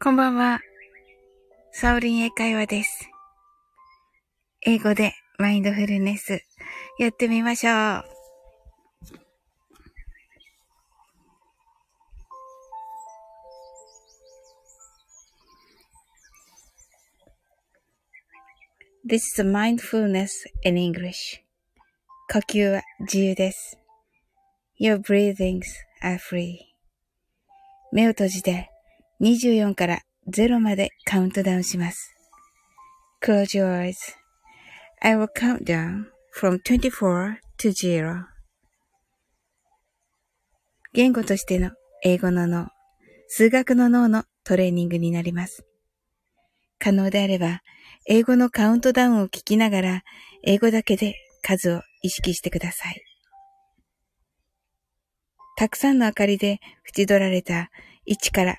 [0.00, 0.60] こんばんは。
[1.72, 3.10] サオリン英会話です。
[4.64, 6.40] 英語でマインドフルネス
[7.00, 8.04] やってみましょう。
[19.04, 20.28] This is mindfulness
[20.62, 21.40] in English.
[22.32, 23.76] 呼吸は自由です。
[24.80, 25.64] Your breathings
[26.04, 26.58] are free.
[27.90, 28.70] 目を閉じて
[29.20, 32.14] 24から0までカウントダウンします。
[33.20, 33.92] Close your
[35.00, 36.04] eyes.I will count down
[36.38, 38.24] from 24 to 0.
[40.92, 41.72] 言語としての
[42.04, 42.68] 英語の脳、
[43.26, 45.64] 数学の脳のトレーニングになります。
[46.78, 47.60] 可能であれば、
[48.06, 50.02] 英語のカウントダウンを聞きながら、
[50.44, 53.02] 英語だけで数を意識してください。
[55.56, 56.60] たくさんの明かりで
[56.96, 57.70] 縁取られた
[58.06, 58.58] 1から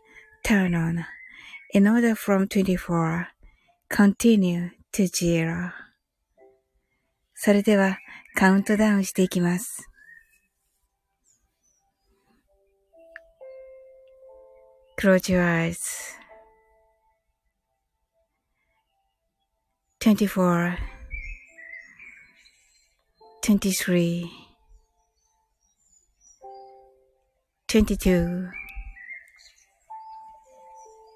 [0.43, 1.05] turn on
[1.73, 3.27] in order from 24
[3.89, 5.71] continue to zero
[7.33, 7.97] それでは
[8.35, 9.89] カウントダウンしていきます。
[14.99, 15.79] Close your eyes.
[19.99, 20.77] 24
[23.41, 24.27] 23
[27.67, 28.60] 22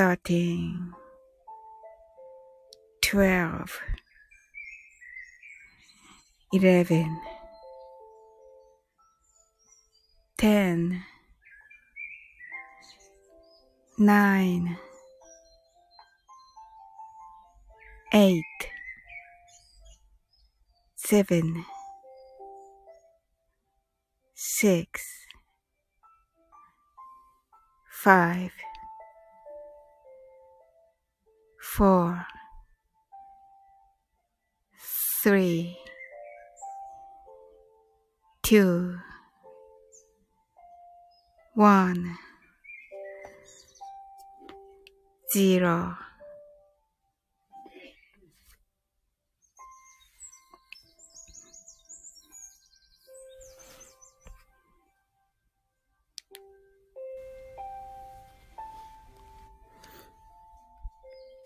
[0.00, 0.94] 13
[3.02, 3.80] 12
[6.54, 7.18] 11
[10.38, 11.02] 10
[13.98, 14.76] 9
[18.14, 18.42] 8
[20.96, 21.64] 7
[24.34, 25.26] 6
[28.02, 28.69] 5
[31.76, 32.26] four,
[35.22, 35.78] three,
[38.42, 38.98] two,
[41.54, 42.18] one,
[45.32, 45.96] zero.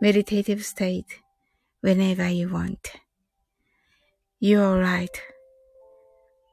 [0.00, 1.22] meditative state
[1.82, 3.00] whenever you want.
[4.40, 5.16] You're right.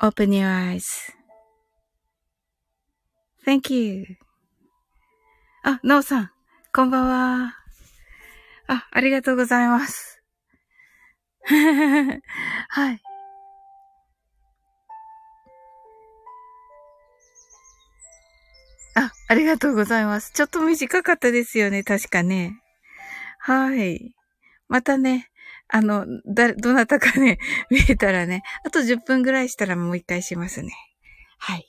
[0.01, 0.85] Open your eyes.
[3.45, 4.05] Thank you.
[5.63, 6.31] あ、なおさん、
[6.73, 7.55] こんばんは。
[8.67, 10.21] あ、ありがとうございます。
[11.45, 13.01] はい。
[18.95, 20.31] あ、ありがとうございます。
[20.33, 22.62] ちょっと短かったですよね、確かね。
[23.45, 24.15] はい。
[24.69, 25.29] またね、
[25.67, 30.71] あの、だ、どなたかね、 見えたらね、あと10分ぐらいしたらもう一回しますね。
[31.39, 31.67] はい。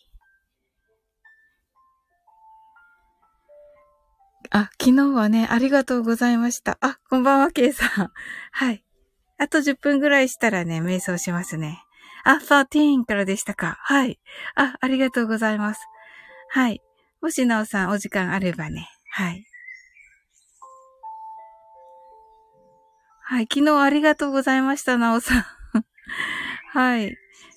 [4.51, 6.79] あ、昨日はね、ありがとうございました。
[6.81, 8.13] あ、こんばんは、ケイさん。
[8.53, 8.85] はい。
[9.39, 11.83] あと10分ぐらいしたらね、瞑想しますね。
[12.23, 13.79] あ、13からでしたか。
[13.81, 14.21] はい。
[14.55, 15.81] あ、ありがとうございます。
[16.51, 16.81] はい。
[17.21, 18.89] もしなおさんお時間あればね。
[19.11, 19.45] はい。
[23.27, 25.45] はい、昨日ありがとうございました、なおさん。
[26.79, 27.17] はい。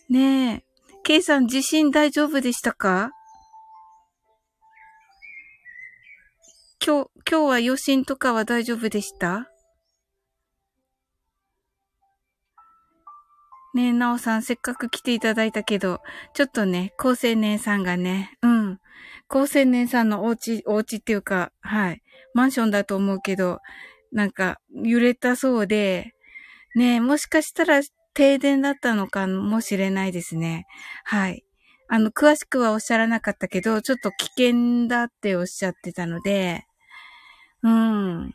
[0.09, 0.63] ねえ。
[1.03, 3.11] ケイさん、地震大丈夫でしたか？
[6.83, 9.51] 今日、今日は余震とかは大丈夫でした？
[13.73, 16.01] ねえ、なおさん、せっかく来ていただいたけど、
[16.33, 18.79] ちょっとね、高青年さんがね、うん。
[19.27, 22.01] 高青年さんのお家、お家っていうか、はい。
[22.33, 23.59] マンションだと思うけど、
[24.11, 26.13] なんか、揺れたそうで、
[26.75, 27.81] ね、もしかしたら
[28.13, 30.65] 停電だったのかもしれないですね。
[31.05, 31.43] はい。
[31.89, 36.65] あの、詳しくはおっしゃらなかったけど、ちょっと危険だっておっしゃってたので、
[37.63, 38.33] うん。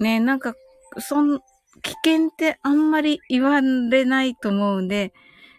[0.00, 0.54] ね、なんか、
[0.98, 1.40] そん、
[1.82, 5.12] 危険ってあんまり言われないと思うんで、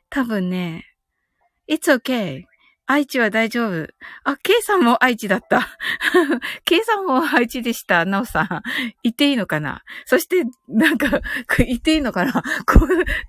[0.10, 0.86] 多分ね、
[1.70, 2.44] It's okay.
[2.92, 3.88] 愛知は大丈夫。
[4.24, 5.68] あ、ケイさんも愛知だった。
[6.66, 8.04] ケイさんも愛知でした。
[8.04, 8.50] ナオさん。
[9.04, 9.84] 言っていいのかな？
[10.06, 11.22] そして、なんか、
[11.60, 12.42] 言っていいのかな？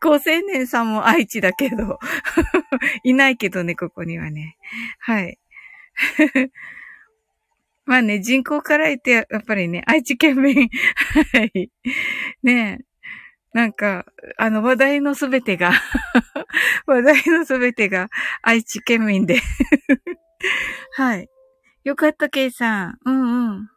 [0.01, 0.21] 高青
[0.51, 1.99] 年さんも愛知だけど。
[3.05, 4.57] いないけどね、ここにはね。
[4.99, 5.39] はい。
[7.85, 10.71] まあね、人口から言って、やっぱりね、愛知県民。
[11.35, 11.71] はい。
[12.43, 12.90] ねえ。
[13.53, 14.07] なんか、
[14.39, 15.73] あの、話題のすべてが
[16.87, 18.09] 話題のすべてが
[18.43, 19.41] 愛知県民で
[20.95, 21.29] はい。
[21.85, 22.99] よかった、ケイさん。
[23.05, 23.71] うんうん。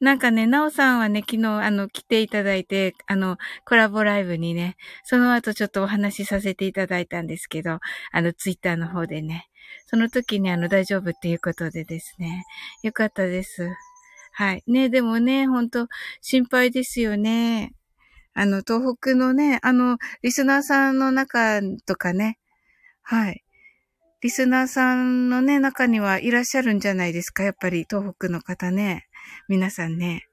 [0.00, 7.80] なんかね、なおさんはね、昨日、あの、来ていただいて、あの、コラボライブにね、その後ちょっとお話しさせていただいたんですけど、
[8.12, 9.48] あの、ツイッターの方でね。
[9.86, 12.44] その時にあの、大丈夫っていうことでですね。
[12.82, 13.70] よかったです。
[14.32, 14.62] はい。
[14.66, 15.88] ね、でもね、ほんと、
[16.20, 17.72] 心配ですよね。
[18.38, 22.38] あの、東北のね、あの、リスナーさんの中とかね、
[23.02, 23.42] はい。
[24.20, 29.06] リスナーさんのね、中にはいらっしゃるんじゃないですか、やっぱり東北の方ね。
[29.48, 30.26] 皆さんね。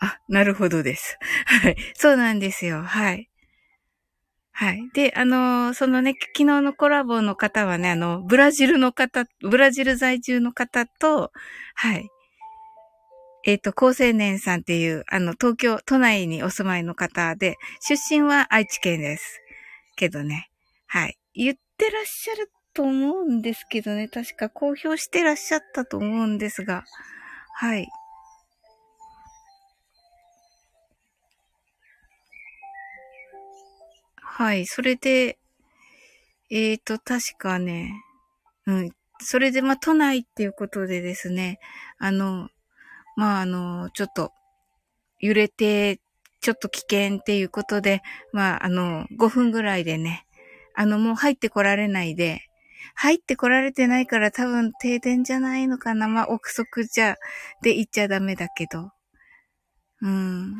[0.00, 1.18] あ、なるほどです。
[1.44, 1.76] はい。
[1.94, 2.82] そうなんですよ。
[2.82, 3.28] はい。
[4.52, 4.88] はい。
[4.94, 11.32] で、あの、そのね、昨日のコラボの方はね、あの、ブラジルの方、ブラジル在住の方と、
[11.74, 12.08] はい。
[13.48, 19.40] えっ、ー、と、高青年さんっていう、あの、東京都内にお住まいの方で、出身は愛知県です。
[19.96, 20.50] けどね、
[20.86, 21.16] はい。
[21.32, 26.84] 言ってらっしゃると思うんですけどね、確か公表してらっしゃったと思うんですが、
[27.54, 27.88] はい。
[34.16, 35.38] はい、それで、
[36.50, 37.94] えっ、ー、と、確かね、
[38.66, 38.90] うん、
[39.20, 41.60] それで、まあ、都内っていうことでですね、
[41.96, 42.50] あの、
[43.18, 44.30] まあ、あの、ちょっと、
[45.18, 45.98] 揺れて、
[46.40, 48.00] ちょっと危険っていうことで、
[48.32, 50.24] まあ、あの、5分ぐらいでね、
[50.76, 52.42] あの、もう入ってこられないで、
[52.94, 56.06] 入ってこられてないから多分停電じゃないのかな。
[56.06, 57.16] まあ、憶測じゃ、
[57.60, 58.92] で言っちゃダメだけど。
[60.00, 60.54] うん。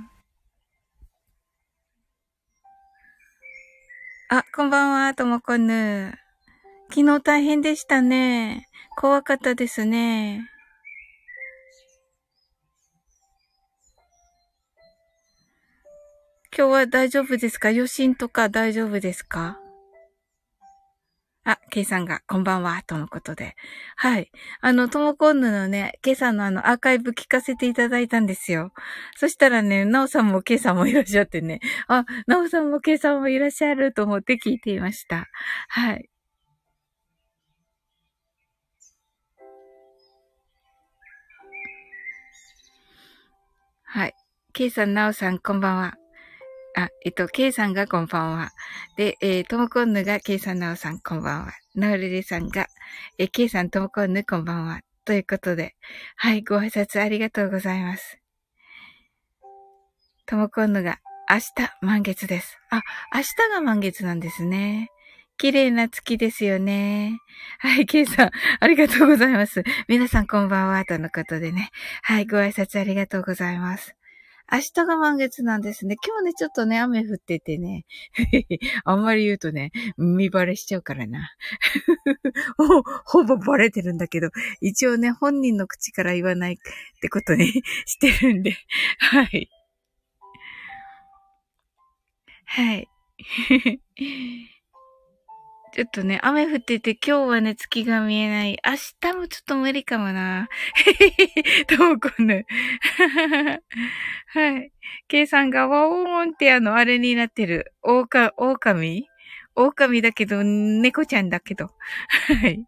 [4.31, 6.13] あ、こんばんは、ともこぬ。
[6.91, 8.67] 昨日大変でしたね。
[8.97, 10.58] 怖かったですね。
[16.59, 17.69] 今日は大丈夫ですか？
[17.69, 19.61] 余震とか大丈夫ですか？
[21.45, 23.55] あ、ケイさんが、こんばんは、とのことで。
[23.95, 24.33] はい。
[24.61, 28.73] あの、ともこんぬのね、ケイさんのあの、アーカイブ聞かせていただいたんですよ。
[29.17, 35.29] そしたらね、なおさんもケイさんもいらっしゃってね、あ、なおさんもケイさんもいらっしゃると思って聞いていました。
[35.69, 36.11] はい。
[43.85, 44.15] はい。
[44.53, 45.95] ケイさん、なおさん、こんばんは。
[46.79, 48.53] あ、えっと、ケイさんがこんばんは。
[48.97, 51.53] で、えー、ともこんぬがケイさんなおさんこんばんは。
[51.75, 52.69] なおれれさんが、
[53.19, 54.83] えー、ケイさんともこんぬこんばんは。
[55.05, 55.75] ということで、
[56.15, 58.21] はい、ご挨拶ありがとうございます。
[60.25, 62.57] ともこんぬが、明日満月です。
[62.71, 62.83] あ、
[63.13, 64.89] 明日が満月なんですね。
[65.37, 67.19] 綺麗な月ですよね。
[67.59, 68.31] はい、ケイさん、
[68.61, 69.65] ありがとうございます。
[69.89, 71.71] 皆さんこんばんは、とのことでね。
[72.03, 73.98] はい、ご挨拶ありがとうございます。
[74.51, 75.97] 明日が満月なんですね。
[76.03, 77.85] 今日ね、ちょっとね、雨降っててね。
[78.85, 81.31] あんまり言うとね、見バレしちゃうからな。
[82.57, 86.57] ほほぼバレてるんだけど、一応ね、本人の口から言わないっ
[87.03, 87.47] てことに
[87.85, 88.57] してるんで。
[88.99, 89.51] はい。
[92.47, 92.89] はい。
[95.73, 98.59] ちょっとね、雨降ってて今日はね、月が見えない。
[98.65, 98.73] 明
[99.13, 100.49] 日もちょっと無理かもな。
[101.79, 102.45] どうこぬ。
[104.29, 104.73] はい。
[105.09, 107.73] ケイさんがワオーンってあの、あれになってる。
[107.83, 109.09] オオカ、オオカミ
[109.57, 111.71] オオカミだけど、猫ちゃんだけど。
[112.43, 112.65] はい。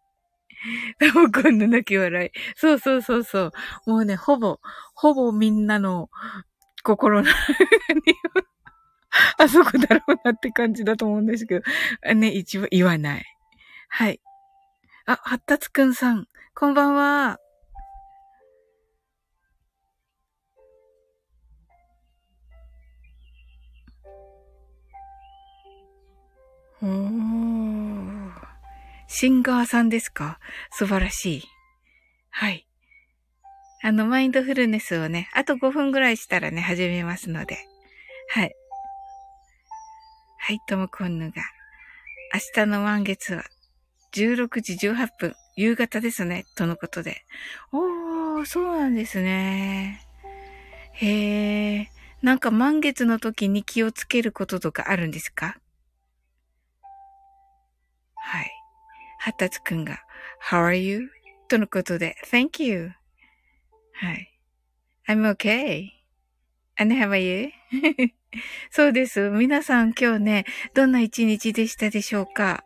[0.99, 2.31] タモくんの泣き笑い。
[2.57, 3.53] そうそうそうそう。
[3.87, 4.59] もうね、ほぼ、
[4.95, 6.11] ほぼみんなの
[6.83, 7.31] 心の、
[9.39, 13.25] あそこだろうなって感じだと思うんですけど、ね、一応言わない。
[13.89, 14.21] はい。
[15.07, 17.39] あ、発達くんさん、こんばんは。
[26.83, 28.31] おー。
[29.09, 30.39] シンガーさんですか？
[30.71, 31.43] 素晴らしい。
[32.31, 32.67] はい。
[33.83, 37.59] あの、マインドフルネスをね、あと5分ぐらいしたらね、始めますので。
[38.29, 38.55] はい。
[40.43, 41.43] はい、ともこんぬが。
[42.33, 43.45] 明日の満月は
[44.15, 47.25] 16時18分、夕方ですね、とのことで。
[47.73, 50.01] おー、そうなんですね。
[50.95, 51.91] へえ、
[52.23, 55.59] なんか満月の時に気をつけることとかあるんですか？
[58.17, 58.51] はい。
[59.19, 59.99] はたつくんが、
[60.51, 61.11] How are you?
[61.49, 62.93] とのことで、Thank you.
[63.93, 64.41] はい。
[65.07, 65.91] I'm okay.
[66.77, 67.51] And how are you?
[68.71, 69.31] そうです。
[69.31, 70.45] 皆さん今日ね、
[70.75, 72.65] どんな一日でしたでしょうか？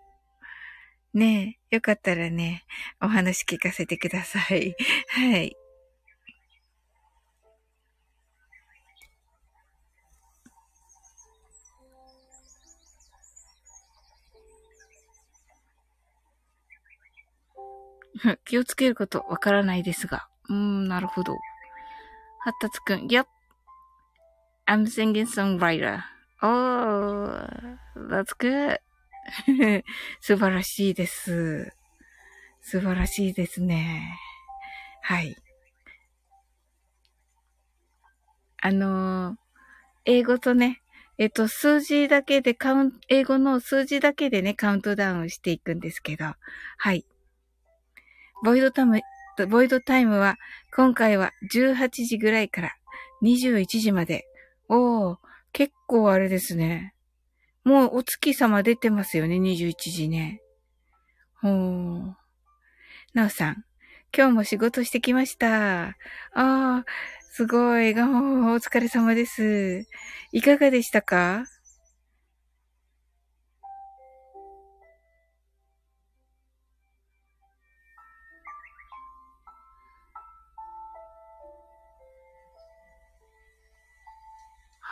[1.15, 2.65] ねえ、よかったらね、
[3.01, 4.75] お話聞かせてください。
[5.09, 5.57] はい。
[18.45, 20.29] 気をつけることわからないですが。
[20.49, 21.37] うーん、なるほど。
[22.41, 23.34] 発達くん、Yep.
[24.67, 26.05] I'm singing songwriter.
[26.43, 27.47] Oh,
[27.97, 28.79] that's good.
[30.21, 31.73] 素晴らしいです。
[32.63, 34.19] 素晴らしいですね。
[35.03, 35.37] はい。
[38.63, 39.37] あのー、
[40.07, 40.81] 英語とね、
[41.19, 46.35] えっと、数字だけでカウン、英語の数字だけでね、カウントダウンしていくんですけど、
[46.79, 47.05] はい。
[48.43, 49.03] ボイドタイム、
[49.49, 50.37] ボイドタイムは、
[50.75, 52.75] 今回は18時ぐらいから
[53.23, 54.27] 21時まで。
[54.69, 55.19] おー、
[55.53, 56.95] 結構あれですね。
[57.65, 60.43] もうお月様出てますよね、21時ね。
[61.41, 62.15] ほー。
[63.15, 63.65] なおさん、
[64.17, 65.89] 今日も仕事してきました。
[65.89, 65.95] あ
[66.35, 66.85] あ、
[67.33, 67.95] すごい。
[67.95, 68.11] がお
[68.61, 69.87] 疲れ様です。
[70.33, 71.45] いかがでしたか？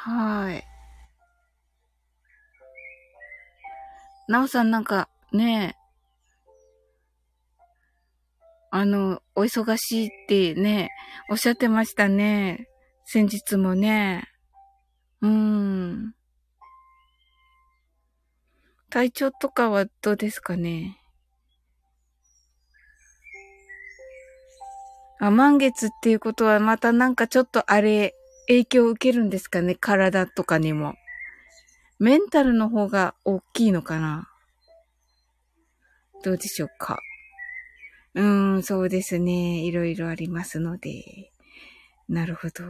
[0.05, 0.65] はい。
[4.27, 5.77] なおさんなんか、ね
[8.73, 10.89] あの、お忙しいってね、
[11.31, 12.69] おっしゃってましたね。
[13.05, 14.25] 先日もね。
[15.21, 16.15] うーん。
[18.91, 20.99] 体調とかはどうですかね？
[25.21, 28.15] あ、満月っていうことはまたなんかちょっとあれ、
[28.49, 29.75] 影響を受けるんですかね？
[29.75, 30.95] 体とかにも。
[31.99, 34.29] メンタルの方が大きいのかな？
[36.25, 36.99] どうでしょうか？
[38.15, 39.61] うーん、そうですね。
[39.61, 41.31] いろいろありますので。
[42.09, 42.65] なるほど。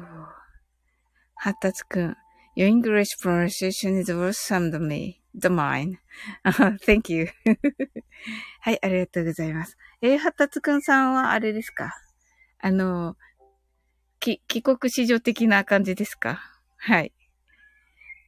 [1.35, 2.17] 発達くん。
[2.57, 5.97] Your English pronunciation is worse than me, the mine.
[6.85, 7.29] Thank you.
[8.61, 9.76] はい、ありがとうございます。
[10.02, 11.95] えー、発達くんさんはあれですか？
[12.61, 13.17] あの、
[14.23, 16.41] き、帰国子女的な感じですか？
[16.79, 17.12] はい。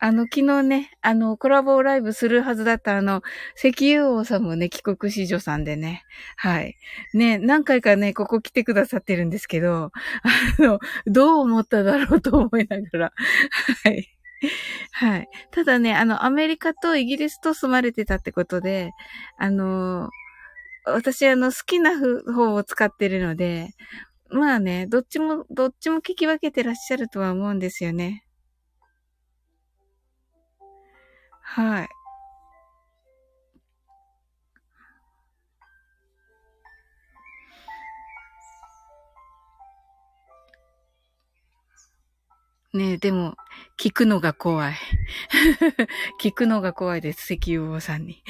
[0.00, 3.22] あの、昨日ね、あの、コラボライブするはずだったあの、
[3.56, 6.02] 石油王さんもね、帰国子女さんでね。
[6.36, 6.76] はい。
[7.14, 9.92] ね、何回かね、ここ来てくださってるんですけど、
[10.58, 13.12] あの、どう思っただろうと思いながら。
[13.84, 14.08] はい。
[14.92, 15.28] はい。
[15.52, 18.90] ただね、あの、アメリカとイギリスと住まれてたってことで、
[19.38, 20.10] あの、
[20.84, 23.70] 私、あの、好きな方を使ってるので、
[24.30, 28.26] まあね、どっちも、どっちも聞き分けてらっしゃるとは思うんですよね。
[31.42, 31.88] はい。
[42.76, 43.36] ねえ、でも、
[43.78, 44.74] 聞くのが怖い。
[46.20, 48.24] 聞くのが怖いです、石油王さんに。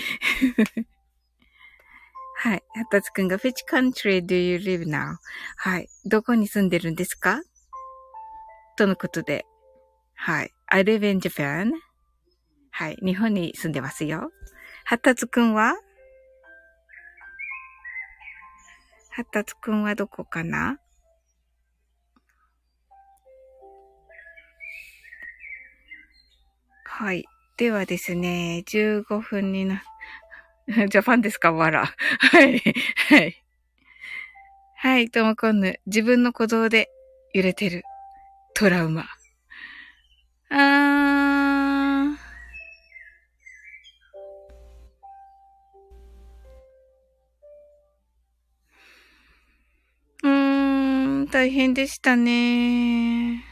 [2.44, 2.62] はい。
[2.76, 5.16] はたつくんが、which country do you live now?
[5.56, 5.88] はい。
[6.04, 7.40] どこに住んでるんですか？
[8.76, 9.46] とのことで。
[10.14, 10.52] はい。
[10.66, 11.72] I live in Japan.
[12.70, 12.98] はい。
[13.02, 14.30] 日本に住んでますよ。
[14.84, 15.74] はたつくんは？
[19.12, 20.76] はたつくんはどこかな？
[26.84, 27.24] はい。
[27.56, 29.84] ではですね、15分になって、
[30.88, 31.52] ジャパンですか？
[31.52, 31.86] わら。
[31.86, 32.62] はい。
[33.08, 33.40] はい。
[34.76, 35.80] はい、ともこんぬ。
[35.86, 36.90] 自分の鼓動で
[37.32, 37.82] 揺れてる。
[38.54, 39.06] トラウマ。
[40.50, 42.24] あー。
[50.22, 53.44] うーん、大変でしたね。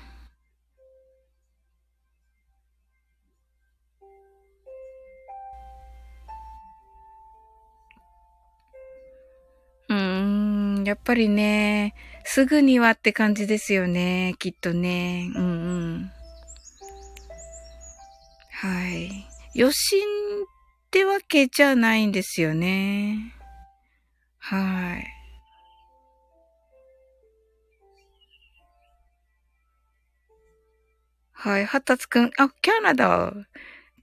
[10.92, 14.34] やっぱりね、すぐにはって感じですよね。
[14.38, 15.32] きっとね。
[15.34, 15.48] うんう
[15.96, 16.12] ん。
[18.50, 19.26] はい。
[19.58, 20.06] 余震っ
[20.90, 23.32] てわけじゃないんですよね。
[24.36, 25.06] はい。
[31.32, 31.64] はい。
[31.64, 33.32] 発達くん、あ、キャナダ。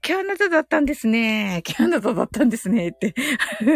[0.02, 1.62] キャナダだったんですね。
[1.64, 2.88] キャナダだったんですね。
[2.88, 3.14] って。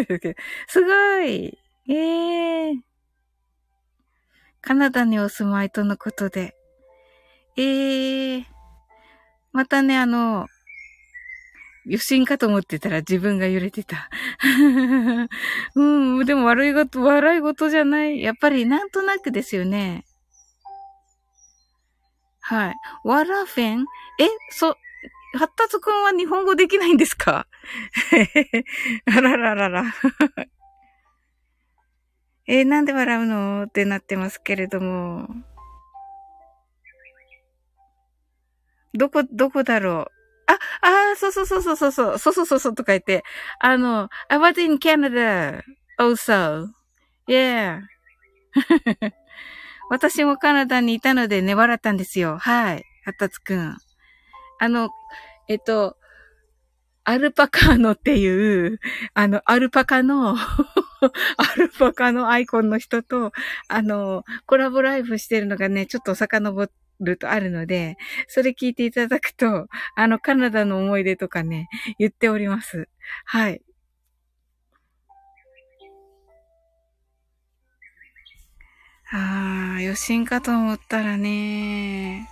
[0.67, 1.57] すごい。
[1.87, 2.94] ええー、
[4.65, 6.55] カナダにお住まいとのことで。
[7.55, 8.45] ええー、
[9.53, 10.47] またね、あの、
[11.85, 14.09] 余震かと思ってたら自分が揺れてた。
[15.75, 18.21] うん、でも悪いこと、笑い事じゃない。
[18.23, 20.03] やっぱりなんとなくですよね。
[22.41, 22.75] はい。
[23.03, 23.85] ワラフェン？
[24.19, 24.75] え、そ、
[25.37, 27.47] 発達くんは日本語できないんですか？
[29.15, 29.83] あらららら。
[32.47, 33.63] えー、なんで笑うの？
[33.63, 35.27] ってなってますけれども。
[38.93, 40.07] どこ、どこだろ
[40.47, 40.51] う？
[40.51, 43.23] あ、ああ、そうそうそうそうそう、そうそうそうそうとか言って、
[43.59, 45.63] あの、I was in Canada
[45.99, 46.67] also.
[47.27, 47.81] Yeah.
[49.89, 52.37] 私もカナダにいたのでね、笑ったんですよ。
[52.37, 52.83] はい。
[53.05, 53.77] あったつくん。
[54.59, 54.89] あの、
[55.47, 55.97] えっと、
[57.03, 58.79] アルパカーノっていう、
[59.13, 60.35] あの、アルパカの
[61.37, 63.31] アルパカのアイコンの人と、
[63.67, 66.67] あの、コラボライブしてるのがね、ちょっと遡
[66.99, 71.67] るとあるので、それ聞いていただくと、あの、カナダの思い出とかね、
[71.99, 72.89] 言っております。
[73.25, 73.61] はい。
[79.11, 82.27] ああ、余震かと思ったらね。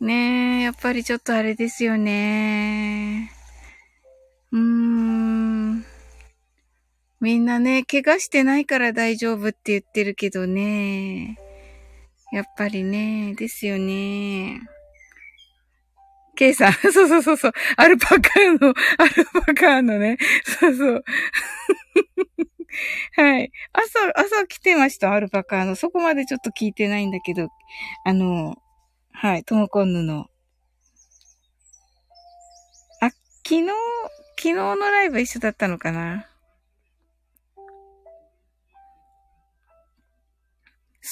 [0.00, 3.30] ねえ、やっぱりちょっとあれですよね。
[4.52, 4.89] うーん。
[7.20, 11.36] みんなね、怪我してないから大丈夫って言ってるけどね。
[12.32, 14.60] やっぱりね、ですよね。
[16.34, 18.18] ケイさん、 そうそうそうそう、アルパカ
[18.58, 21.04] の、 アルパカのね、そうそう。
[23.20, 23.52] はい。
[23.74, 25.76] 朝、朝来てました、アルパカの。
[25.76, 27.50] そこまでちょっと聞いてないんだけど、
[28.04, 28.56] あの、
[29.12, 30.30] はい、トモコンヌの。
[33.00, 33.66] あ、昨日、
[34.38, 36.29] 昨日のライブ一緒だったのかな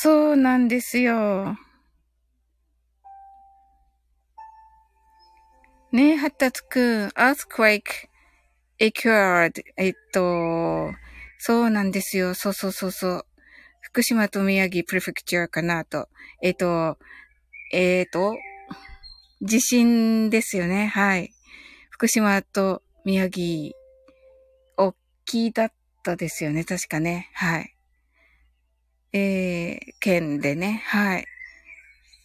[0.01, 1.57] そうなんですよ。
[5.91, 7.83] ねえ、発達くん、earthquake
[8.79, 9.61] occurred.
[9.77, 10.93] えっと、
[11.41, 12.35] そうなんですよ。
[12.35, 13.27] そうそうそうそう。
[13.81, 16.09] 福島と宮城プレフェクチャーかなと。
[16.43, 16.97] えっと、
[17.73, 18.37] えっ、と、
[19.43, 20.87] 地震ですよね。
[20.87, 21.33] はい。
[21.91, 23.75] 福島と宮城、
[24.77, 25.73] 大きいだっ
[26.05, 26.63] たですよね。
[26.63, 27.31] 確かね。
[27.35, 27.78] はい。
[29.13, 30.83] えー、県でね。
[30.87, 31.27] はい。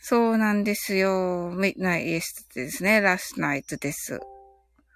[0.01, 1.53] そうなんですよ。
[1.55, 2.99] midnight yesterday ですね。
[2.99, 4.19] last night です。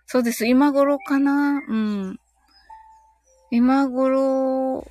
[0.05, 0.45] そうです。
[0.45, 1.61] 今頃かな？
[1.67, 2.19] うん。
[3.51, 4.85] 今頃、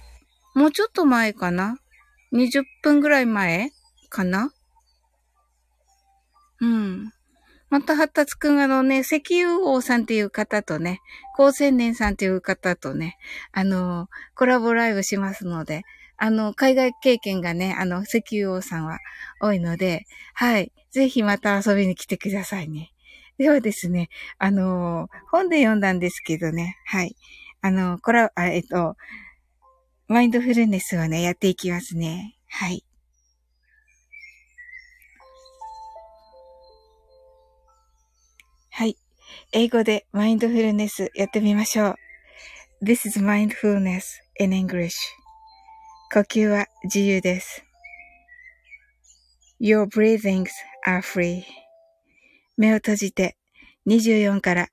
[0.55, 1.79] もうちょっと前かな
[2.33, 3.71] ?20 分ぐらい前
[4.09, 4.51] かな？
[6.61, 7.13] うん。
[7.69, 11.01] また、発達くんあのね、石油王さんっていう方とね、
[11.37, 13.19] 高青年さんっていう方とね、
[13.53, 15.83] あの、コラボライブしますので、
[16.19, 18.99] あの、海外経験がね、あの、石油王さんは
[19.41, 20.73] 多いので、はい。
[20.91, 22.93] ぜひまた遊びに来てくださいね。
[23.39, 27.17] ではですね、あの、本で読んだんですけどね、はい。
[27.61, 28.97] あの、これあ、えっと、
[30.09, 32.37] マインドフルネスをね、やっていきますね。
[32.49, 32.85] はい。
[38.71, 38.97] はい。
[39.53, 41.95] 英語でマインドフルネスやってみましょう。
[42.83, 44.03] This is mindfulness
[44.39, 44.93] in English.
[46.13, 47.65] 呼吸は自由です。
[49.61, 50.47] Your breathings
[50.87, 51.43] are free.
[52.57, 53.37] 目を閉じて
[53.89, 54.69] 24から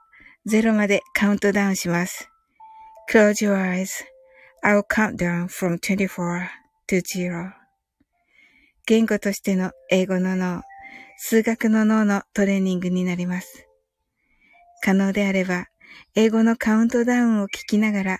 [0.47, 2.29] 0までカウントダウンします。
[3.11, 4.05] Close your eyes.
[4.63, 6.47] I'll count down from 24
[6.87, 7.51] to 0.
[8.85, 10.61] 言語としての英語の脳、
[11.17, 13.67] 数学の脳のトレーニングになります。
[14.83, 15.65] 可能であれば、
[16.15, 18.19] 英語のカウントダウンを聞きながら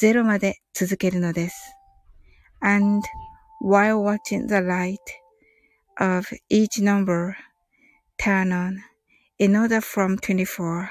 [0.00, 1.74] 0まで続けるのです。
[2.60, 3.02] And
[3.62, 4.98] while watching the light
[5.98, 7.34] of each number
[8.18, 8.78] turn on
[9.38, 10.88] in order from 24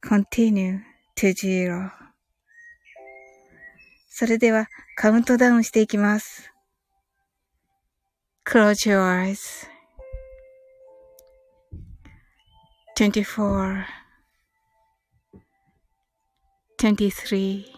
[0.00, 0.80] continue
[1.16, 1.90] to zero
[4.08, 6.50] それではカウントダウンしていきます。
[8.44, 9.68] Close your eyes.
[12.96, 13.84] 24
[16.78, 17.77] 23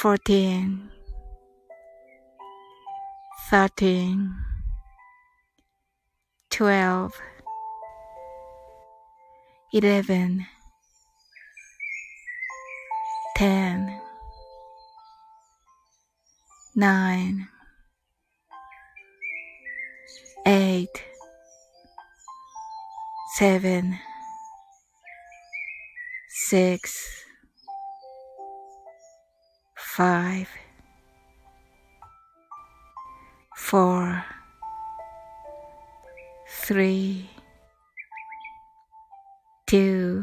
[0.00, 0.88] fourteen,
[3.50, 4.32] thirteen,
[6.50, 7.12] twelve,
[9.72, 10.46] eleven,
[13.34, 14.00] ten,
[16.76, 17.48] nine,
[20.46, 21.02] eight,
[23.36, 23.98] seven,
[26.28, 27.27] six.
[29.98, 30.46] 5
[33.56, 34.22] 4
[36.68, 37.24] 3
[39.66, 40.22] 2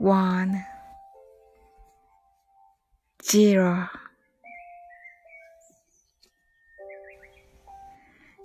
[0.00, 0.50] 1
[3.22, 3.88] 0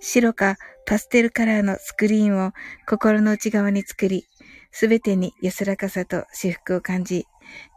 [0.00, 2.52] 白かパステルカラーのスクリーンを
[2.88, 4.26] 心の内側に作り、
[4.70, 7.26] すべてに安らかさと至福を感じ、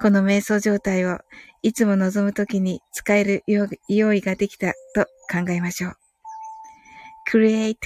[0.01, 1.19] この瞑想状態を
[1.64, 3.44] いつも望むときに使える
[3.88, 5.96] 用意ができたと考えましょう。
[7.30, 7.76] Create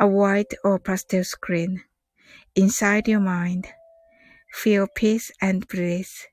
[0.00, 1.78] a white or pastel screen
[2.54, 3.64] inside your mind.
[4.52, 6.28] Feel peace and bliss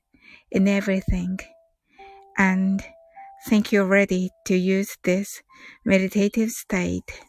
[0.50, 1.38] in everything.
[2.36, 2.82] And
[3.48, 5.42] think you're ready to use this
[5.84, 7.22] meditative state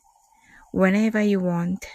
[0.72, 1.86] whenever you want.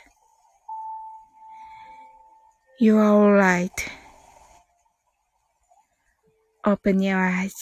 [2.80, 3.88] You are alright.
[6.65, 7.53] Open your eyes.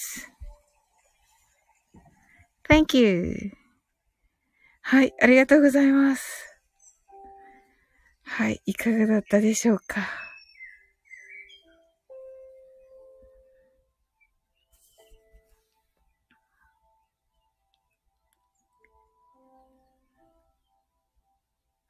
[2.70, 3.52] Thank you.
[4.84, 6.56] はい、ありがとうございます。
[8.24, 10.02] はい、いかがだったでしょうか？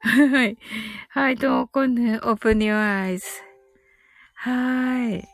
[0.00, 0.58] はい。
[1.10, 3.22] はい、どうも、こんね、open your eyes.
[4.34, 5.28] はい。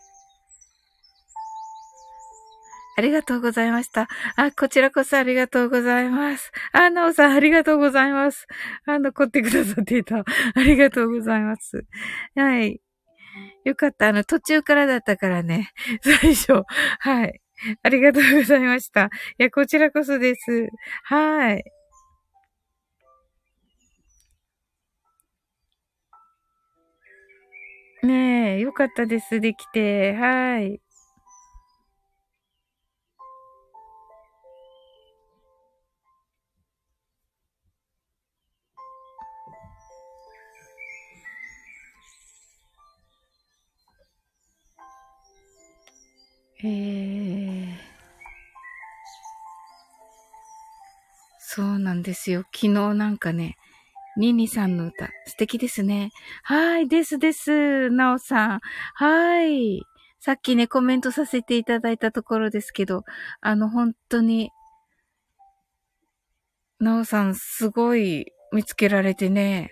[2.99, 4.09] ありがとうございました。
[4.35, 6.51] あ、こちらこそありがとうございます。
[6.73, 8.49] あ、なおさんありがとうございます。
[8.87, 10.17] あの、凝ってくださっていた。
[10.19, 10.25] あ
[10.65, 11.85] りがとうございます。
[12.35, 12.81] はい。
[13.65, 14.09] よかった。
[14.09, 15.71] あの、途中からだったからね。
[16.03, 16.65] 最初。
[17.01, 17.41] はい。
[17.85, 19.05] ありがとうございました。
[19.05, 19.09] い
[19.45, 20.69] や、こちらこそです。
[21.05, 21.65] はい。
[28.03, 29.41] ねえ、よかったです。
[29.41, 30.15] できて。
[30.15, 30.81] はい。
[46.64, 47.66] えー、
[51.38, 52.42] そうなんですよ。
[52.53, 53.57] 昨日なんかね、
[54.16, 56.11] ニニさんの歌、素敵ですね。
[56.42, 57.90] はい、ですです。
[57.90, 58.61] なおさん。
[58.94, 59.83] はい。
[60.18, 63.05] さっきね、コメントさせていただいたところですけど、
[63.40, 64.51] あの、本当に、
[66.81, 69.71] なおさん、すごい見つけられてね、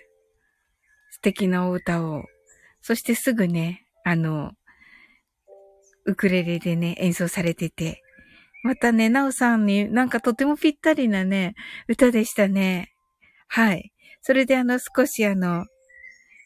[1.11, 2.23] 素敵なお歌を。
[2.81, 4.53] そしてすぐね、あの、
[6.07, 8.01] ウクレレでね、演奏されてて。
[8.63, 11.53] またね、なおさんになんかとてもぴったりなね、
[11.87, 12.93] 歌でしたね。
[13.47, 13.91] はい。
[14.21, 15.65] それであの、少しあの、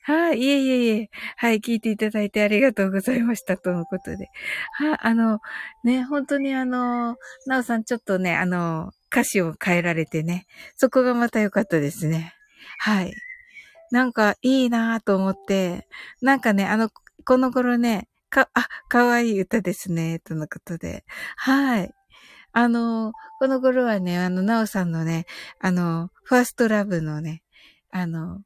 [0.03, 1.09] はい、いえいえいえ。
[1.37, 3.55] はい、聞いていただいてありがとうございました。
[3.55, 4.29] とのことで。
[4.73, 5.39] はい、あの、
[5.83, 12.33] ね、本当にあの、なおさんちょっとね、あの、歌詞を変えられてね、そこがまた良かったですね。
[12.79, 13.13] はい。
[13.91, 15.87] なんかいいなぁと思って、
[16.21, 16.89] なんかね、あの、
[17.25, 21.05] この頃ね、か、あ、かわいい歌ですね、とのことで。
[21.35, 21.93] はい。
[22.53, 25.25] あの、この頃はね、あの、なおさんのね、
[25.59, 27.43] あの、ファーストラブのね、
[27.91, 28.41] あの、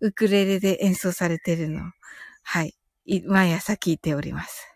[0.00, 1.82] ウクレレで演奏されてるの。
[2.42, 2.74] はい。
[3.06, 4.66] い毎朝聞いております。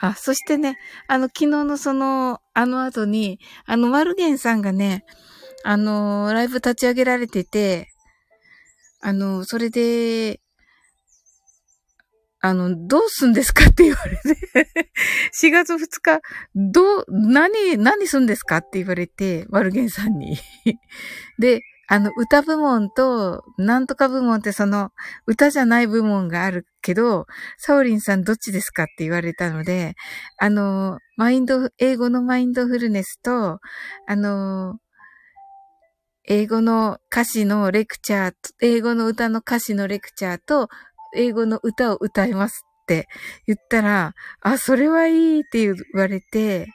[0.00, 0.76] あ、そしてね、
[1.08, 5.04] あの、昨日のその、あの後に、あの、マルゲンさんがね、
[5.64, 7.88] あの、ライブ立ち上げられてて、
[9.00, 10.40] あの、それで、
[12.46, 14.22] あの、どうすんですかって言われて
[15.42, 16.20] 4月2日、
[16.54, 20.38] どう、何、何すんですかって言われて、マルゲンさんに。
[21.40, 24.92] で、あの、歌部門と、なんとか部門ってその、
[25.26, 27.26] 歌じゃない部門があるけど、
[27.58, 29.96] サオリンさんどっちですかって言われたので、
[30.38, 33.58] あの、マインド、英語のマインドフルネスと、
[34.06, 34.78] あの、
[36.28, 40.68] 英語の歌詞のレクチャー、英語の歌の歌詞のレクチャーと、
[41.16, 43.08] 英語の歌を歌いますって
[43.46, 46.68] 言ったら、あ、それはいいって言われて、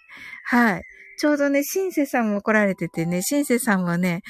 [0.45, 0.84] はい。
[1.19, 4.21] ちょうどね、シンセさんも来られててね、シンセさんはね、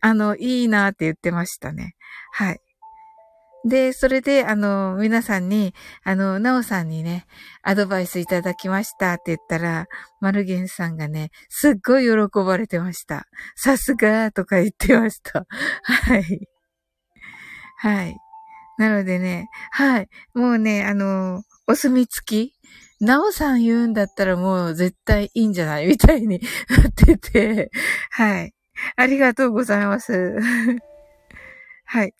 [0.00, 1.94] あの、いいなって言ってましたね。
[2.32, 2.60] はい。
[3.64, 7.26] で、それで、あの、皆さんに、あの、なおさんにね、
[7.62, 9.86] アドバイスいただきましたって言ったら、
[10.20, 13.26] マルゲンさんがね、すっごい喜ばれてました。
[13.56, 15.44] さすがとか言ってました。
[15.82, 16.48] はい。
[17.76, 18.16] はい。
[18.78, 20.08] なのでね、はい。
[20.34, 22.54] もうね、あの、お墨付き
[23.00, 25.86] なおさん言うんだったらもう絶対いいんじゃない？
[25.88, 27.70] みたいに なってて、
[28.10, 28.54] はい。
[28.96, 30.38] ありがとうございます。
[31.84, 32.14] はい。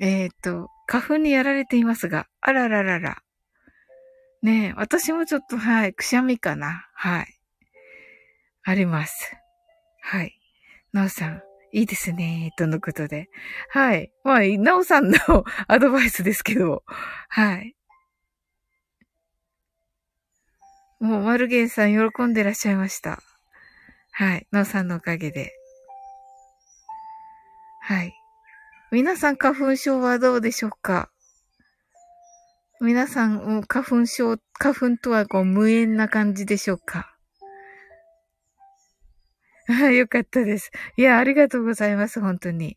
[0.00, 3.22] えっ、と、花粉にやられていますが、あらららら。
[4.42, 6.86] ねえ、私もちょっと、はい、くしゃみかな。
[6.94, 7.38] はい。
[8.64, 9.34] あります。
[10.02, 10.38] はい。
[10.92, 11.42] なおさん、
[11.74, 13.28] いいですね、とのことで。
[13.68, 14.12] はい。
[14.22, 15.18] まあ、なおさんの
[15.66, 16.84] アドバイスですけど、
[17.28, 17.74] はい。
[21.00, 23.20] もう、マルゲンさん喜んでらっしゃいました。
[24.12, 24.46] はい。
[24.52, 25.52] ノーさんのおかげで。
[27.80, 28.14] はい。
[28.92, 31.10] 皆さん花粉症はどうでしょうか？
[32.80, 37.13] 皆さん、花粉症、花粉とはこう無縁な感じでしょうか？
[39.96, 40.70] よかったです。
[40.96, 42.76] いや、ありがとうございます、本当に。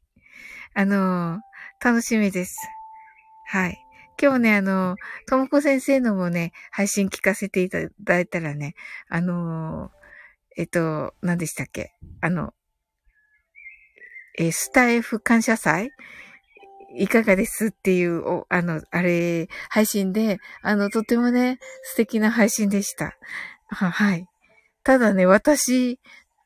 [0.73, 1.41] あの、
[1.83, 2.55] 楽しみです。
[3.47, 3.77] はい。
[4.21, 4.95] 今日ね、あの、
[5.27, 8.73] ともこ先生のもね、配信聞かせていただいたらね、
[9.09, 9.91] あの、
[10.55, 11.93] えっと、何でしたっけ？
[12.21, 12.53] あの、
[14.39, 15.91] えスタイフ感謝祭？
[16.95, 23.17] いかがですっていう、お、あの、あれ、配信で、あの、とてもね、素敵な配信でした。
[23.67, 24.25] は、はい。
[24.83, 25.99] ただね、私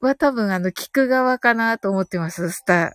[0.07, 2.49] は多分あの、聞く側かなと思ってます。
[2.51, 2.93] スタ、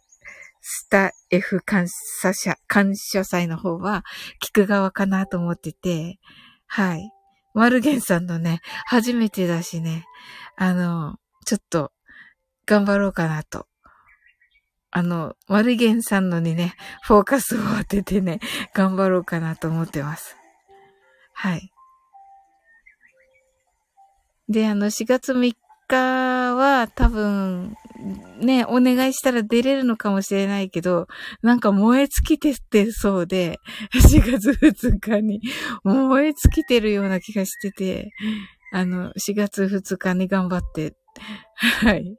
[0.60, 4.04] スタ F 感謝者、感謝祭の方は
[4.44, 6.18] 聞く側かなと思ってて、
[6.66, 7.10] はい。
[7.54, 10.04] マルゲンさんのね、初めてだしね、
[10.56, 11.16] あの、
[11.46, 11.92] ちょっと
[12.66, 13.66] 頑張ろうかなと。
[14.90, 18.40] あの、マルゲンさんのにね、フォーカスを当ててね、
[18.74, 20.36] 頑張ろうかなと思ってます。
[21.32, 21.70] はい。
[24.48, 25.56] で、あの、4月3
[25.88, 27.76] 日は多分、
[28.40, 31.06] ね、お願いしたら出れるのかもしれないけど、
[31.42, 33.58] なんか燃え尽きてってそうで、
[33.94, 35.40] 4月2日に
[35.84, 38.10] 燃え尽きてるような気がしてて、
[38.72, 40.94] あの、4月2日に頑張って、
[41.58, 42.16] はい。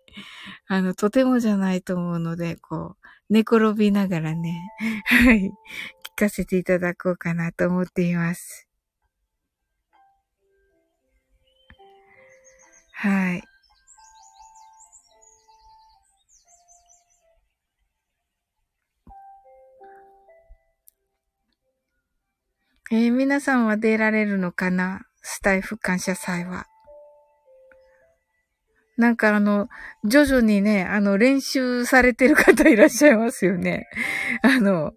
[0.67, 4.61] あの、とてもじゃないと思うので、こう、寝転びながらね、
[5.05, 5.51] はい。
[6.15, 8.67] 聞かせていただこうかなと思っています。
[12.93, 13.56] はい。
[22.89, 25.01] えー、皆さんは出られるのかな？
[25.21, 26.67] スタイフ感謝祭は。
[28.95, 29.67] なんかあの、
[30.05, 33.87] 徐々にね、あの、練習されてる方いらっしゃいますよね。
[34.41, 34.93] あの、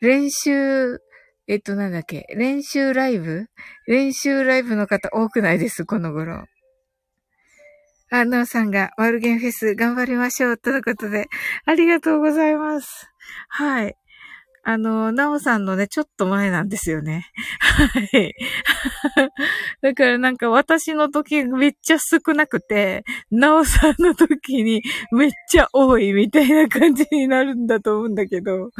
[0.00, 1.00] 練習、
[1.48, 3.46] えっと、なんだっけ、練習ライブ？
[3.86, 6.44] 練習ライブの方多くないです、この頃。
[8.10, 11.28] あ、なおさんが、ワルゲンフェス頑張りましょう、とのことで、
[11.64, 13.10] ありがとうございます。
[13.48, 13.96] はい。
[14.66, 17.26] あの、なおさんのね、ちょっと前なんですよね。
[17.60, 18.34] はい。
[19.82, 28.70] だからなんか私の時めっちゃ少なくて、なおさんの時にめっちゃ多いみたいな感じになるんだと思うんだけど、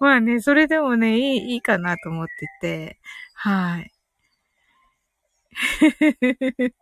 [0.00, 3.00] まあね、それでもね、いい、いいかなと思ってて、
[3.34, 3.90] はい。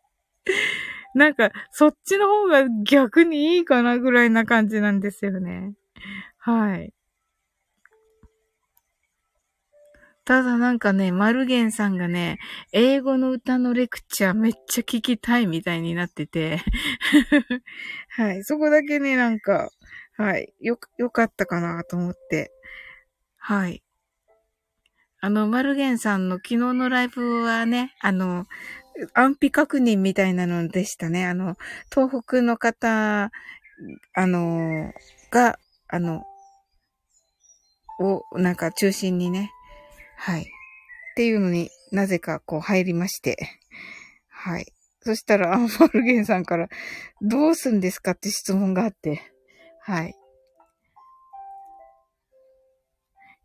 [1.15, 5.75] なんか、そっちの方が逆にいいかなぐらいな感じなんですよね。
[6.39, 6.93] はい。
[10.29, 12.39] ただなんかね、マルゲンさんがね、
[12.73, 16.61] 英語の歌のレクチャーめっちゃ聞きたいみたいになってて
[18.15, 18.45] はい。
[18.45, 19.71] そこだけね、なんか、
[20.19, 20.53] はい。
[20.61, 22.53] よ、よかったかなと思って。
[23.39, 23.83] はい。
[25.23, 28.45] あの、マルゲンさんの昨日のライブはね、あの、
[29.15, 31.25] 安否確認みたいなのでしたね。
[31.25, 31.57] あの、
[31.91, 33.31] 東北の方、
[34.13, 34.93] あの、
[35.31, 36.23] が、あの、
[37.99, 39.53] を、なんか中心にね、
[40.19, 40.43] はい。
[40.43, 40.45] っ
[41.17, 43.37] ていうのになぜかこう入りまして。
[44.29, 44.67] はい。
[45.01, 46.69] そしたら、ア ンマルゲンさんから、
[47.23, 49.23] どうすんですかって質問があって。
[49.81, 50.15] はい。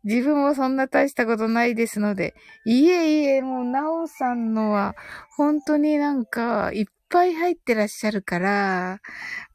[0.02, 2.34] 自分もそんな大したことないですので、
[2.66, 4.94] いえいえ、もう、なおさんのは、
[5.36, 9.00] 本当になんか、いっぱい入ってらっしゃるから、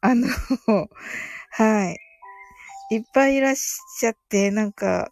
[0.00, 0.26] あの、
[1.50, 1.96] はい。
[2.90, 5.10] いっぱいいらっしゃって、なんか、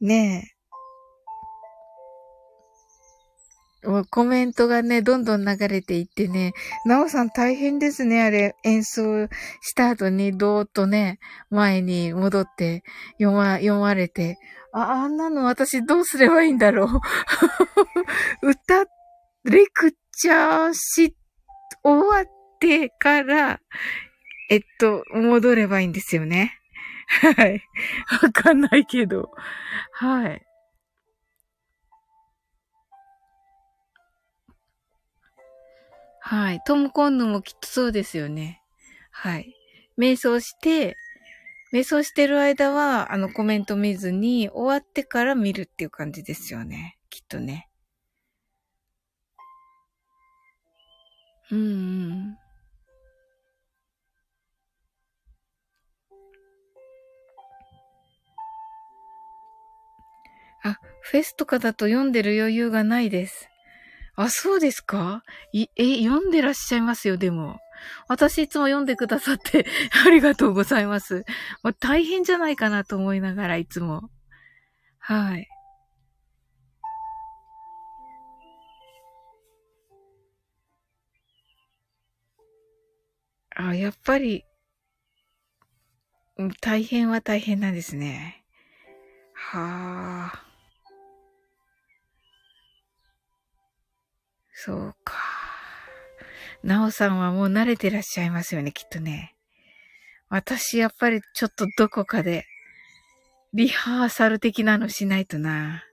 [0.00, 0.57] ねえ、
[4.10, 6.52] コメントがね、どんどん流れていってね、
[6.84, 9.28] なおさん大変ですね、あれ、演奏
[9.60, 12.82] した後にどーっとね、前に戻って
[13.18, 14.38] 読ま、読まれて、
[14.72, 17.00] あ、あんなの私どうすればいいんだろう。
[18.50, 18.84] 歌、
[19.44, 21.16] レクチャーし、
[21.82, 22.24] 終わっ
[22.60, 23.60] てから、
[24.50, 26.58] えっと、戻ればいいんですよね。
[27.08, 27.62] はい。
[28.22, 29.30] わかんないけど。
[29.92, 30.47] はい。
[36.28, 36.60] はい。
[36.66, 38.60] トムコンヌもきっとそうですよね。
[39.10, 39.54] はい。
[39.98, 40.94] 瞑想して、
[41.72, 46.98] 瞑想してる間は、あの、コメント見ずに、終わってから見るっていう感じですよね。
[47.08, 47.70] きっとね。
[51.50, 52.38] うんうん。
[60.62, 63.48] あ、フェスとかだと読んでる余裕がないです。
[64.20, 65.22] あ、そうですか？
[65.52, 67.60] い、え、読んでらっしゃいますよ、でも。
[68.08, 69.64] 私いつも読んでくださって
[70.04, 71.24] ありがとうございます。
[71.62, 74.10] まあ、大変じゃないかなと思いながら、いつも。
[74.98, 75.48] はい。
[83.54, 84.44] あ、やっぱり、
[86.60, 88.44] 大変は大変なんですね。
[89.32, 90.47] はあ。
[94.60, 95.14] そうか。
[96.64, 99.36] なおさんはもう慣れてらっしゃいますよね、きっとね。
[100.28, 102.44] 私、やっぱりちょっとどこかで、
[103.54, 105.84] リハーサル的なのしないとな。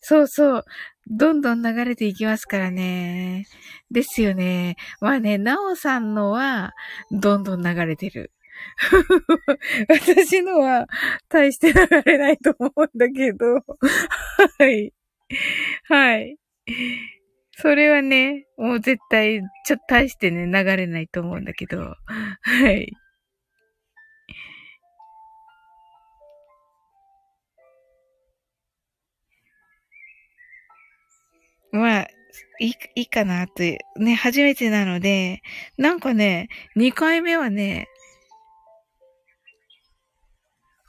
[0.00, 0.64] そうそう。
[1.08, 3.46] どんどん流れていきますからね。
[3.90, 4.76] ですよね。
[5.00, 6.72] まあね、なおさんのは、
[7.10, 8.30] どんどん流れてる。
[9.88, 10.86] 私のは、
[11.28, 13.56] 大して流れないと思うんだけど。
[14.58, 14.92] はい。
[15.88, 16.38] はい。
[17.56, 21.96] それはね、もう絶対、ちょっと大してね、流れないと思うんだけど。
[22.42, 22.92] はい。
[31.72, 32.08] まあ、
[32.60, 35.42] いい、いいかなって、ね、初めてなので、
[35.76, 37.88] なんかね、2回目はね、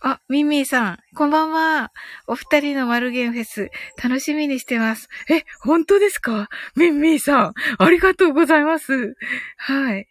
[0.08, 1.92] あ、ミンミンさん、こんばんは。
[2.28, 3.72] お二人のマルゲンフェス、
[4.04, 5.10] 楽しみにしてます。
[5.32, 6.48] え、本当ですか？
[6.76, 9.16] ミンミンさん、ありがとうございます。
[9.58, 10.08] はい。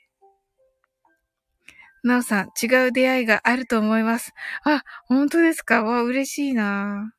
[2.02, 4.32] なおさん、違う出会いがあると思います。
[4.64, 5.84] あ、本当ですか？
[5.84, 7.12] わ、嬉しいな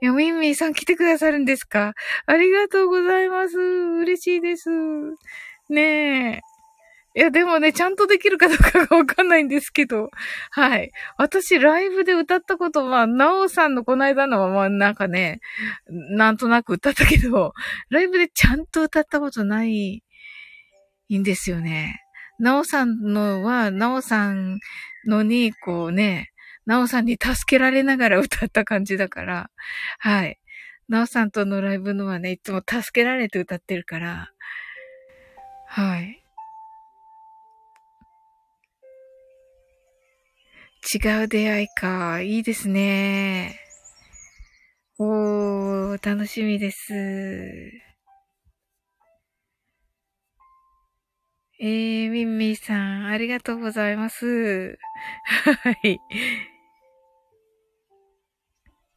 [0.00, 1.94] いや、ミンミンさん来てくださるんですか？
[2.26, 3.58] ありがとうございます。
[3.58, 4.70] 嬉しいです。
[5.68, 6.40] ねえ。
[7.16, 10.10] いや、でもね、ちゃんとできるかどうかがわかんないんですけど、
[10.50, 10.92] はい。
[11.18, 15.40] 私、ライブで歌ったことは、なおさんのこの間のは、まあ、なんかね、
[15.88, 17.52] なんとなく歌ったけど、
[17.88, 20.04] ライブでちゃんと歌ったことない
[21.12, 22.00] んですよね。
[22.38, 24.60] なおさんのは、なおさん
[25.04, 26.30] のに、こうね、
[26.64, 29.50] なおさんに助けられながら歌った感じだから、
[29.98, 30.38] はい。
[30.88, 34.30] なおさんとのライブのはね、いつも助けられて歌ってるから、
[35.66, 36.19] はい。
[40.82, 42.22] 違う出会いか。
[42.22, 43.60] いいですね。
[44.98, 46.94] おー、楽しみです。
[51.58, 54.78] えー、ミンミーさん、ありがとうございます。
[55.62, 55.98] はい。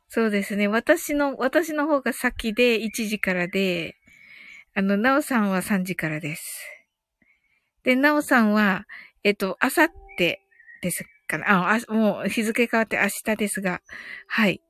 [0.07, 0.67] そうですね。
[0.69, 3.95] 私の、私の方が先で1時からで、
[4.75, 6.65] あの、なおさんは3時からです。
[7.83, 8.85] で、なおさんは、
[9.23, 10.41] えっと、あさって
[10.81, 11.71] ですかな。
[11.71, 13.81] あ、あもう日付変わって明日ですが、
[14.27, 14.61] はい。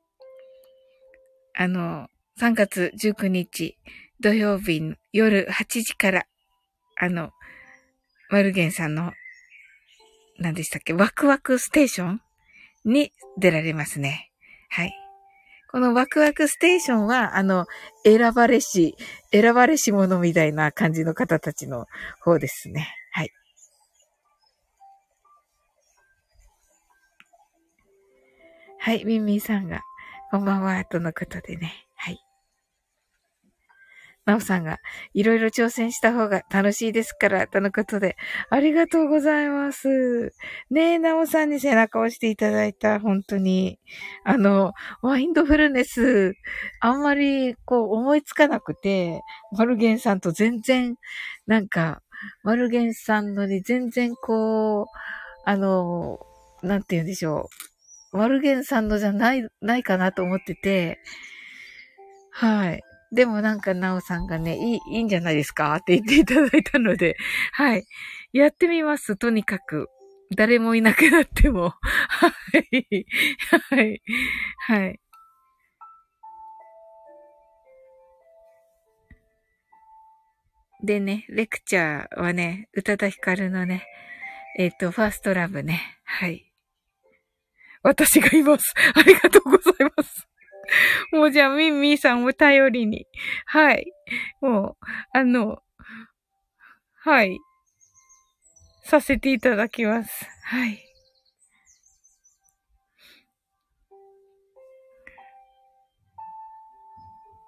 [1.55, 2.07] あの、
[2.39, 3.77] 3月19日
[4.19, 6.25] 土曜日夜8時から、
[6.97, 7.31] あの、
[8.29, 9.11] マルゲンさんの、
[10.39, 12.21] 何でしたっけ、ワクワクステーション
[12.85, 14.31] に出られますね。
[14.69, 14.93] はい。
[15.71, 17.65] このワクワクステーションは、あの、
[18.03, 18.95] 選ばれし、
[19.31, 21.87] 選ばれし者みたいな感じの方たちの
[22.21, 22.95] 方ですね。
[28.85, 29.05] はい。
[29.05, 29.79] ミンミンさんが、
[30.29, 31.71] こんばんは、とのことでね。
[31.95, 32.19] はい
[34.25, 34.79] なおさんが、
[35.13, 38.17] いろいろ挑戦した方が楽しいですから、とのことで、
[38.49, 40.33] ありがとうございます。
[40.69, 43.79] ねえ、なおさんに背中を押していただいた、本当に。
[44.25, 46.33] あの、マインドフルネス、
[46.81, 49.21] あんまり、こう、思いつかなくて、
[49.57, 50.97] マルゲンさんと全然、
[51.47, 52.01] なんか、
[52.43, 54.85] マルゲンさんのに全然こう、
[55.45, 56.19] あの、
[56.61, 57.72] なんて言うんでしょう。
[58.13, 60.99] マルゲンさんのじゃない、ないかなと思ってて、
[62.31, 62.81] はい。
[63.11, 67.15] でもなんか、なおさんがね、いい、いいんじゃないですかって言っていただいたので、
[67.51, 67.85] はい。
[68.31, 69.89] やってみます、とにかく。
[70.35, 71.69] 誰もいなくなっても。
[71.69, 72.31] は
[72.71, 73.05] い。
[73.69, 74.01] はい。
[74.57, 74.99] はい。
[80.83, 83.85] でね、レクチャーはね、宇多田ヒカルのね、
[84.57, 85.79] えっ、ー、と、ファーストラブね。
[86.03, 86.52] はい。
[87.83, 88.73] 私がいます。
[88.95, 90.27] ありがとうございます。
[91.11, 93.05] もうじゃあ、ミンミーさんを頼りに。
[93.45, 93.91] はい。
[94.41, 95.61] もう、あの、
[97.01, 97.37] はい。
[98.83, 100.25] させていただきます。
[100.45, 100.79] はい。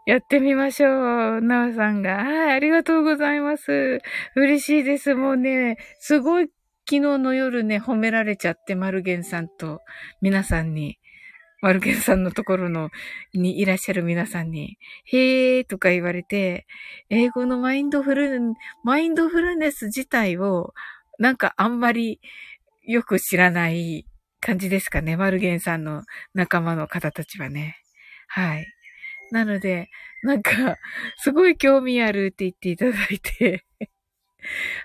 [0.06, 1.42] やってみましょう。
[1.42, 2.18] なおさんが。
[2.18, 4.02] はい、ありがとうございます。
[4.36, 5.16] 嬉しいです。
[5.16, 6.50] もうね、すごい
[6.88, 9.82] 昨日の夜ね、褒められちゃって、マルゲンさんと
[10.22, 11.00] 皆さんに。
[11.62, 12.92] マルケンさんのところの、
[13.34, 16.68] にいらっしゃる皆さんに、へーとか言われて、
[17.10, 18.40] 英語のマインドフル、
[18.84, 20.76] マインドフルネス自体を、
[21.18, 22.20] なんかあんまり
[22.84, 24.06] よく知らない
[24.40, 25.18] 感じですかね。
[25.18, 26.04] マルゲンさんの
[26.36, 27.78] 仲間の方たちはね。
[28.28, 28.68] はい。
[29.32, 29.90] なので、
[30.22, 30.52] なんか、
[31.18, 33.66] すごい興味あるって言っていただいて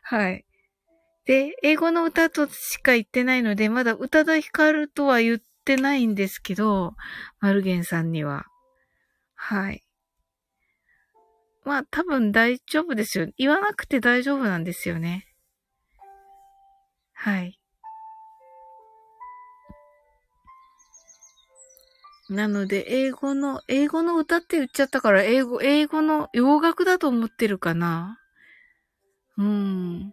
[0.03, 0.45] はい。
[1.31, 6.95] で、英語の歌としか言ってないので、まだ歌田ヒカルとは言ってないんですけど、
[7.39, 8.47] マルゲンさんには。
[9.37, 9.81] はい。
[11.65, 13.29] まあ多分大丈夫ですよ。
[13.39, 15.29] 言わなくて大丈夫なんですよね。
[17.13, 17.61] はい。
[22.29, 28.19] なので、英語の、英語の歌って言っちゃったから、英語、英語の洋楽だと思ってるかな
[29.39, 30.13] うん。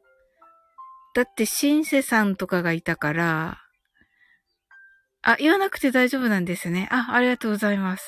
[1.17, 3.57] だって、シンセさんとかがいたから、
[5.23, 6.87] あ、言わなくて大丈夫なんですね。
[6.91, 8.03] あ、ありがとうございます。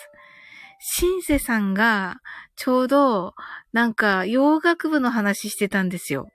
[0.80, 2.18] シンセさんが、
[2.55, 3.34] ちょうど、
[3.74, 6.30] なんか、洋楽部の話してたんですよ。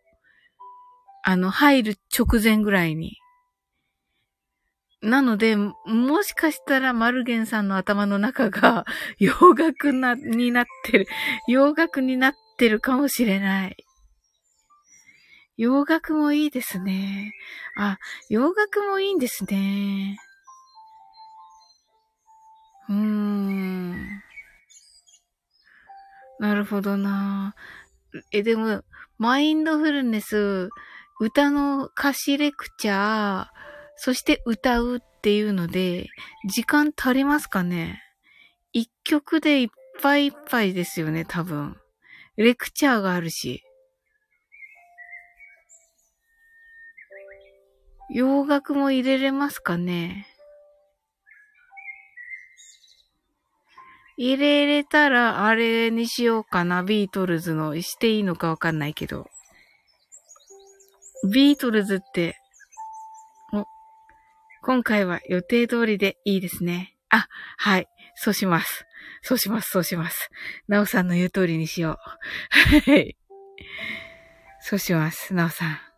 [1.23, 3.19] あの、入る直前ぐらいに。
[5.01, 8.85] なので、もしかしたらマルゲンさんの頭の中が
[9.21, 11.07] 洋楽な、になってる、
[11.47, 13.77] 洋楽になってるかもしれない。
[15.57, 17.33] 洋楽もいいですね。
[17.77, 17.99] あ、
[18.29, 20.17] 洋楽もいいんですね。
[22.89, 24.23] うーん。
[26.41, 27.55] なるほどな
[28.33, 28.83] え、でも、
[29.19, 30.69] マインドフルネス、
[31.21, 33.47] 歌の歌詞レクチャー、
[33.97, 36.09] そして歌うっていうので、
[36.49, 38.03] 時間足りますかね？
[38.73, 39.69] 一曲でいっ
[40.03, 41.77] ぱいいっぱいですよね、多分。
[42.37, 43.63] レクチャーがあるし。
[48.15, 50.29] 洋楽も入れれますかね？
[54.17, 56.85] 入れれたら、あれにしようかな。
[56.85, 57.75] ビートルズの。
[57.83, 59.27] していいのかわかんないけど。
[61.33, 62.37] ビートルズって、
[63.53, 63.65] お、
[64.63, 66.95] 今回は予定通りでいいですね。
[67.11, 67.89] あ、はい。
[68.15, 68.87] そうします。
[69.23, 70.31] そうします、そうします。
[70.69, 71.99] なおさんの言う通りにしよ
[72.87, 72.93] う。
[72.93, 73.17] はい。
[74.61, 75.94] そうします、なおさん。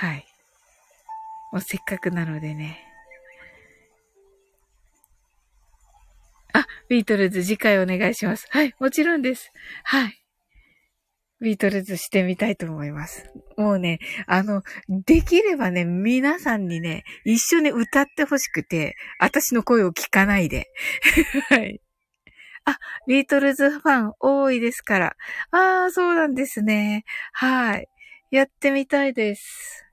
[0.00, 0.24] はい。
[1.52, 2.78] もうせっかくなのでね。
[6.54, 8.46] あビートルズ次回お願いします。
[8.48, 9.52] はい、もちろんです。
[9.84, 10.24] はい。
[11.42, 13.30] ビートルズしてみたいと思います。
[13.58, 20.70] もうね、あの、できればね、皆さんにね、一緒に歌ってほしくて、私の声を聞かないで。
[21.50, 21.78] はい。
[22.64, 25.16] あ、ビートルズファン多いですから。
[25.50, 27.04] ああ、そうなんですね。
[27.34, 27.86] はい。
[28.30, 29.89] やってみたいです。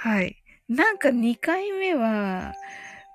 [0.00, 0.36] はい。
[0.68, 2.54] なんか2回目は、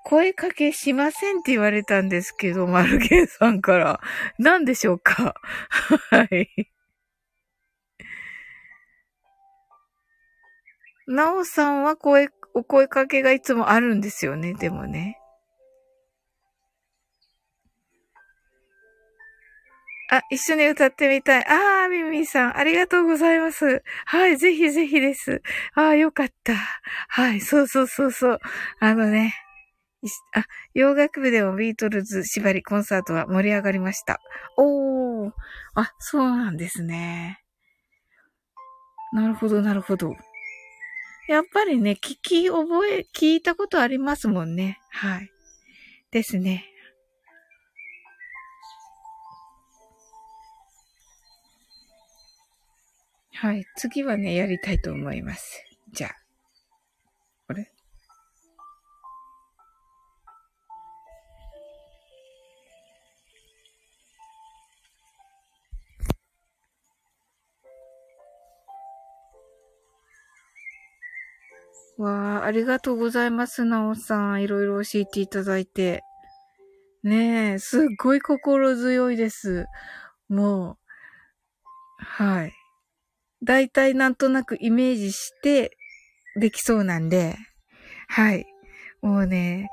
[0.04, 4.00] 声かけしませんって言われたんですけど、マルゲンさんから。
[4.38, 5.34] 何でしょうか？
[6.10, 6.68] はい。
[11.06, 15.18] なおさんは声、お声かけがいつもあるんですよね、でもね。
[20.16, 21.44] あ、一緒に歌ってみたい。
[21.44, 23.82] あー、ミミさん、ありがとうございます。
[24.06, 25.42] はい、ぜひぜひです。
[25.74, 26.54] あー、よかった。
[27.08, 28.38] はい、そうそうそうそう。
[28.78, 29.34] あのね、
[30.34, 34.20] あ、洋楽部でもビートルズ縛りコンサートは盛り上がりました。
[34.56, 35.32] おー。
[35.74, 37.40] あ、そうなんですね。
[39.12, 40.14] なるほど、なるほど。
[41.28, 44.78] やっぱりね、聞き覚え、聞いたことありますもんね。
[44.90, 45.30] はい。
[46.12, 46.66] ですね。
[53.36, 53.66] はい。
[53.76, 55.64] 次はね、やりたいと思います。
[55.92, 56.10] じゃあ。
[57.48, 57.70] あれ
[71.98, 74.42] わあ、ありがとうございます、なおさん。
[74.42, 76.02] いろいろ教えていただいて。
[77.02, 79.66] ねえ、すっごい心強いです。
[80.28, 80.76] もう、
[81.98, 82.63] はい。
[83.44, 85.76] 大体なんとなくイメージして
[86.40, 87.36] できそうなんで、
[88.08, 88.46] はい。
[89.02, 89.68] もうね、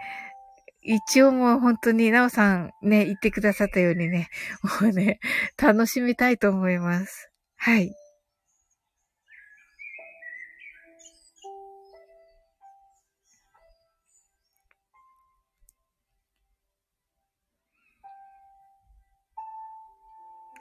[0.82, 4.30] 一応もう本当になおさんね、言ってくださったようにね、
[4.82, 5.20] もうね、
[5.58, 7.32] 楽しみたいと思います。
[7.56, 7.92] はい。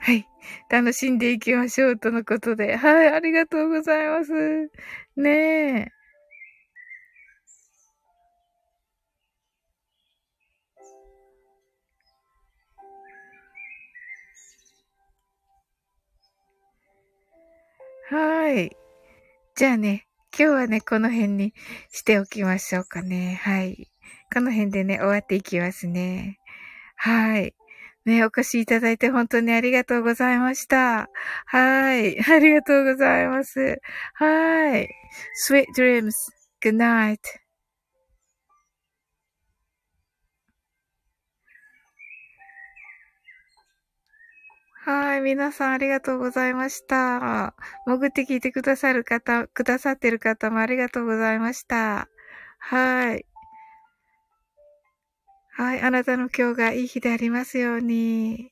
[0.00, 0.26] はい。
[0.70, 2.76] 楽しんでいきましょうとのことで。
[2.76, 3.08] はい。
[3.08, 4.32] ありがとうございます。
[5.16, 6.00] ねえ。
[18.10, 18.76] はい。
[19.54, 21.54] じゃあね、今日はね、この辺に
[21.92, 23.40] しておきましょうかね。
[23.42, 23.88] はい。
[24.32, 26.38] この辺でね、終わっていきますね。
[26.96, 27.54] はい。
[28.06, 31.10] ね、お越しいただいて本当にありがとうございました。
[31.46, 32.18] はい。
[32.30, 33.80] ありがとうございます。
[34.14, 34.88] はい。
[35.48, 36.12] Sweet dreams.
[36.62, 37.18] Good night.
[44.82, 45.20] はい。
[45.20, 47.54] 皆さんありがとうございました。
[47.86, 52.08] 潜って聞いてくださる方、くださってる方もありがとうございました。
[52.58, 53.29] はい。
[55.60, 55.80] はい。
[55.82, 58.50] あなたの今日がいい日でありますように。